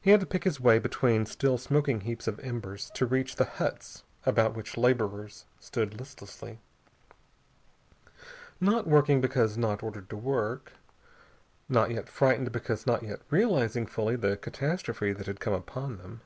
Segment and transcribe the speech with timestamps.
[0.00, 3.44] He had to pick his way between still smoking heaps of embers to reach the
[3.44, 6.60] huts about which laborers stood listlessly,
[8.60, 10.74] not working because not ordered to work,
[11.68, 16.20] not yet frightened because not yet realizing fully the catastrophe that had come upon them.